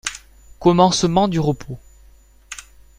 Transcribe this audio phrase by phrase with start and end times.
[0.59, 1.77] Commencement du repos